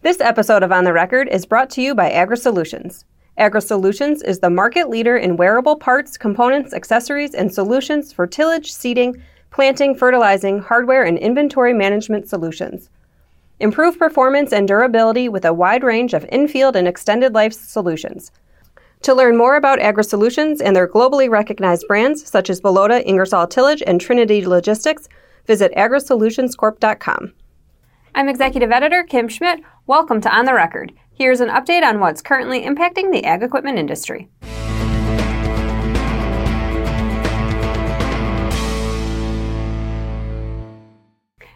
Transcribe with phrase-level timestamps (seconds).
[0.00, 3.02] This episode of On the Record is brought to you by AgroSolutions.
[3.36, 9.20] AgroSolutions is the market leader in wearable parts, components, accessories, and solutions for tillage, seeding,
[9.50, 12.90] planting, fertilizing, hardware, and inventory management solutions.
[13.58, 18.30] Improve performance and durability with a wide range of in-field and extended life solutions.
[19.02, 23.82] To learn more about AgroSolutions and their globally recognized brands such as Bellota, Ingersoll Tillage,
[23.84, 25.08] and Trinity Logistics,
[25.48, 27.32] visit agrosolutionscorp.com.
[28.14, 29.60] I'm Executive Editor Kim Schmidt.
[29.88, 30.92] Welcome to On the Record.
[31.14, 34.28] Here's an update on what's currently impacting the ag equipment industry.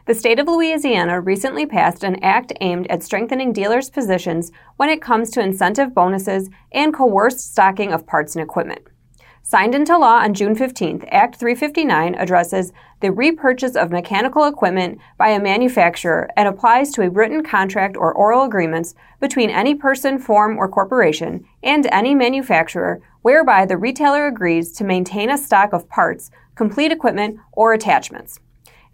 [0.06, 5.02] The state of Louisiana recently passed an act aimed at strengthening dealers' positions when it
[5.02, 8.80] comes to incentive bonuses and coerced stocking of parts and equipment.
[9.45, 15.30] Signed into law on June 15th, Act 359 addresses the repurchase of mechanical equipment by
[15.30, 20.56] a manufacturer and applies to a written contract or oral agreements between any person, form,
[20.56, 26.31] or corporation and any manufacturer whereby the retailer agrees to maintain a stock of parts,
[26.55, 28.38] complete equipment, or attachments.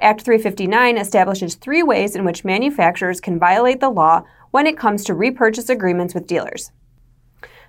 [0.00, 5.04] Act 359 establishes three ways in which manufacturers can violate the law when it comes
[5.04, 6.72] to repurchase agreements with dealers.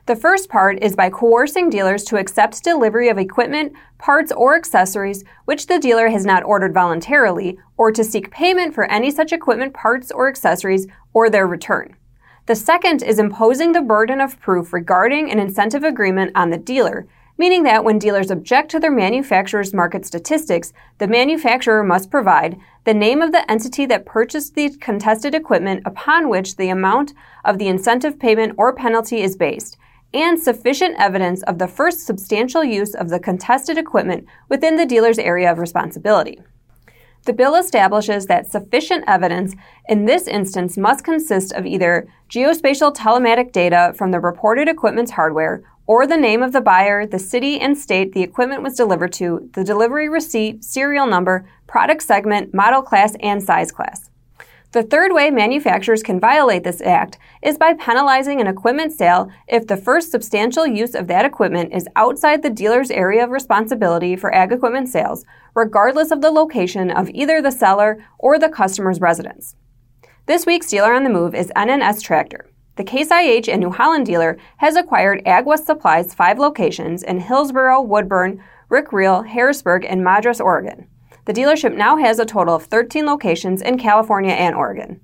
[0.10, 5.24] The first part is by coercing dealers to accept delivery of equipment, parts, or accessories
[5.46, 9.76] which the dealer has not ordered voluntarily, or to seek payment for any such equipment,
[9.76, 11.96] parts, or accessories, or their return.
[12.48, 17.06] The second is imposing the burden of proof regarding an incentive agreement on the dealer,
[17.38, 22.96] meaning that when dealers object to their manufacturer's market statistics, the manufacturer must provide the
[22.96, 27.14] name of the entity that purchased the contested equipment upon which the amount
[27.46, 29.78] of the incentive payment or penalty is based
[30.14, 35.20] and sufficient evidence of the first substantial use of the contested equipment within the dealer's
[35.20, 36.40] area of responsibility.
[37.26, 39.56] The bill establishes that sufficient evidence
[39.88, 45.64] in this instance must consist of either geospatial telematic data from the reported equipment's hardware
[45.86, 49.50] or the name of the buyer, the city and state the equipment was delivered to,
[49.54, 54.09] the delivery receipt, serial number, product segment, model class, and size class.
[54.72, 59.66] The third way manufacturers can violate this act is by penalizing an equipment sale if
[59.66, 64.31] the first substantial use of that equipment is outside the dealer's area of responsibility for
[64.31, 65.25] ag equipment sales,
[65.56, 69.56] regardless of the location of either the seller or the customer's residence.
[70.28, 72.46] This week's dealer on the move is N&S Tractor.
[72.75, 77.81] The Case IH and New Holland dealer has acquired AgWest Supply's five locations in Hillsboro,
[77.81, 80.88] Woodburn, Rickreall, Harrisburg, and Madras, Oregon.
[81.29, 85.00] The dealership now has a total of 13 locations in California and Oregon.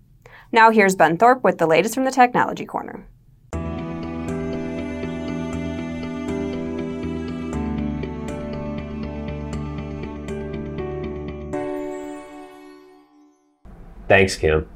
[0.51, 3.05] Now here's Ben Thorpe with the latest from the Technology Corner.
[14.07, 14.67] Thanks, Kim.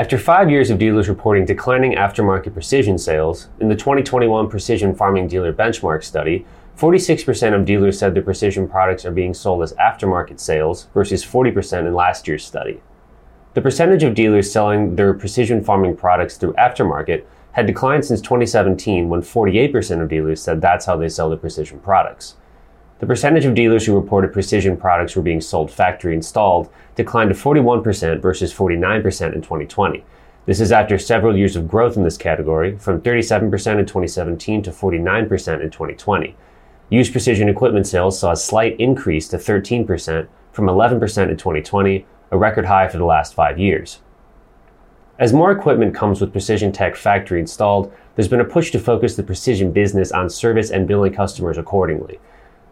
[0.00, 5.28] After five years of dealers reporting declining aftermarket precision sales, in the 2021 Precision Farming
[5.28, 6.46] Dealer Benchmark Study,
[6.78, 11.86] 46% of dealers said their precision products are being sold as aftermarket sales versus 40%
[11.86, 12.80] in last year's study.
[13.52, 19.10] The percentage of dealers selling their precision farming products through aftermarket had declined since 2017
[19.10, 22.36] when 48% of dealers said that's how they sell their precision products.
[23.00, 27.34] The percentage of dealers who reported precision products were being sold factory installed declined to
[27.34, 30.04] 41% versus 49% in 2020.
[30.44, 33.44] This is after several years of growth in this category, from 37%
[33.78, 36.36] in 2017 to 49% in 2020.
[36.90, 42.36] Used precision equipment sales saw a slight increase to 13% from 11% in 2020, a
[42.36, 44.00] record high for the last five years.
[45.18, 49.16] As more equipment comes with Precision Tech factory installed, there's been a push to focus
[49.16, 52.18] the precision business on service and billing customers accordingly.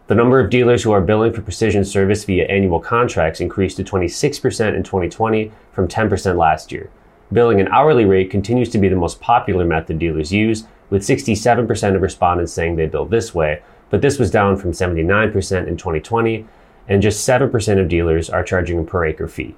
[0.09, 3.83] The number of dealers who are billing for precision service via annual contracts increased to
[3.83, 6.89] 26% in 2020 from 10% last year.
[7.31, 11.95] Billing an hourly rate continues to be the most popular method dealers use, with 67%
[11.95, 13.61] of respondents saying they bill this way,
[13.91, 16.47] but this was down from 79% in 2020,
[16.87, 19.53] and just 7% of dealers are charging a per acre fee.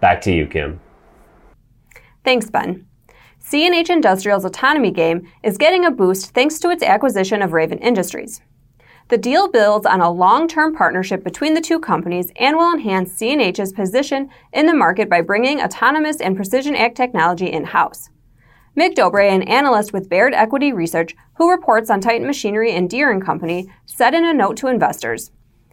[0.00, 0.78] Back to you, Kim.
[2.22, 2.86] Thanks, Ben.
[3.42, 8.42] CNH Industrial's autonomy game is getting a boost thanks to its acquisition of Raven Industries.
[9.08, 13.12] The deal builds on a long term partnership between the two companies and will enhance
[13.12, 18.10] CNH's position in the market by bringing autonomous and precision ag technology in house.
[18.74, 23.18] Mig Dobre, an analyst with Baird Equity Research who reports on Titan Machinery and Deere
[23.20, 25.30] & Company, said in a note to investors,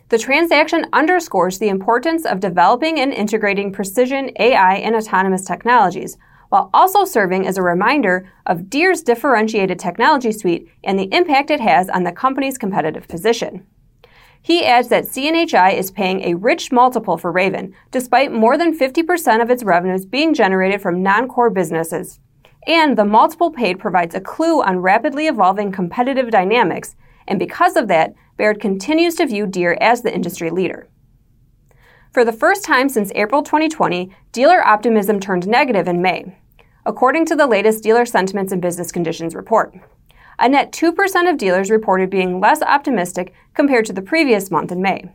[0.09, 6.17] the transaction underscores the importance of developing and integrating precision AI and autonomous technologies,
[6.53, 11.59] while also serving as a reminder of Deere's differentiated technology suite and the impact it
[11.59, 13.65] has on the company's competitive position.
[14.39, 19.41] He adds that CNHI is paying a rich multiple for Raven, despite more than 50%
[19.41, 22.19] of its revenues being generated from non core businesses
[22.67, 26.95] and the multiple paid provides a clue on rapidly evolving competitive dynamics,
[27.27, 30.87] and because of that, Baird continues to view Deere as the industry leader.
[32.11, 36.37] For the first time since April 2020, dealer optimism turned negative in May,
[36.85, 39.73] according to the latest Dealer Sentiments and Business Conditions report.
[40.39, 44.81] A net 2% of dealers reported being less optimistic compared to the previous month in
[44.81, 45.09] May.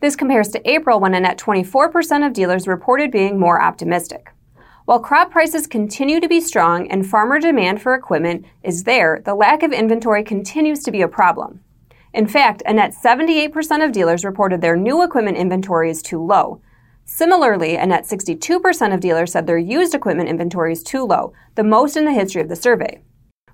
[0.00, 4.30] This compares to April when a net 24% of dealers reported being more optimistic.
[4.86, 9.34] While crop prices continue to be strong and farmer demand for equipment is there, the
[9.34, 11.60] lack of inventory continues to be a problem.
[12.12, 16.60] In fact, a net 78% of dealers reported their new equipment inventory is too low.
[17.06, 21.62] Similarly, a net 62% of dealers said their used equipment inventory is too low, the
[21.62, 23.02] most in the history of the survey.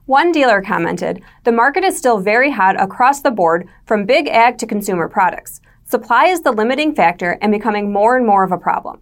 [0.06, 4.58] One dealer commented, The market is still very hot across the board, from big ag
[4.58, 5.60] to consumer products.
[5.84, 9.00] Supply is the limiting factor and becoming more and more of a problem.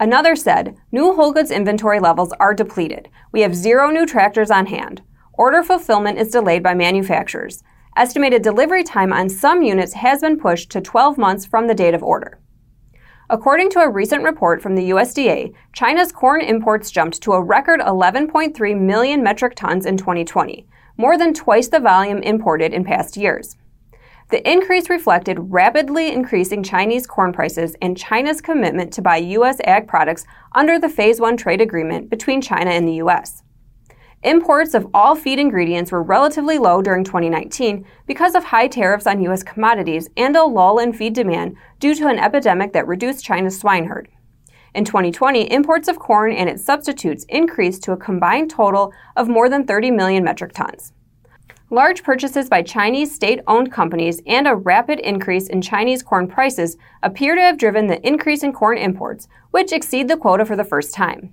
[0.00, 3.08] Another said, New whole goods inventory levels are depleted.
[3.30, 5.02] We have zero new tractors on hand.
[5.34, 7.62] Order fulfillment is delayed by manufacturers.
[7.96, 11.94] Estimated delivery time on some units has been pushed to 12 months from the date
[11.94, 12.39] of order.
[13.32, 17.78] According to a recent report from the USDA, China's corn imports jumped to a record
[17.78, 20.66] 11.3 million metric tons in 2020,
[20.96, 23.56] more than twice the volume imported in past years.
[24.30, 29.60] The increase reflected rapidly increasing Chinese corn prices and China's commitment to buy U.S.
[29.62, 33.44] ag products under the Phase 1 trade agreement between China and the U.S.
[34.22, 39.22] Imports of all feed ingredients were relatively low during 2019 because of high tariffs on
[39.22, 39.42] U.S.
[39.42, 43.86] commodities and a lull in feed demand due to an epidemic that reduced China's swine
[43.86, 44.10] herd.
[44.74, 49.48] In 2020, imports of corn and its substitutes increased to a combined total of more
[49.48, 50.92] than 30 million metric tons.
[51.70, 56.76] Large purchases by Chinese state owned companies and a rapid increase in Chinese corn prices
[57.02, 60.64] appear to have driven the increase in corn imports, which exceed the quota for the
[60.64, 61.32] first time.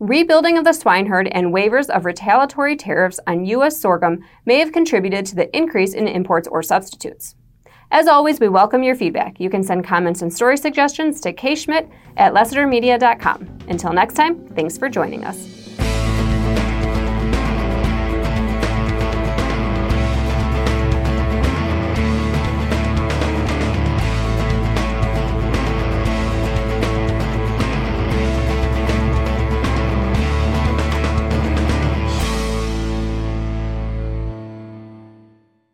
[0.00, 3.80] Rebuilding of the swine herd and waivers of retaliatory tariffs on U.S.
[3.80, 7.34] sorghum may have contributed to the increase in imports or substitutes.
[7.90, 9.40] As always, we welcome your feedback.
[9.40, 13.58] You can send comments and story suggestions to kschmidt at lessitermedia.com.
[13.68, 15.57] Until next time, thanks for joining us.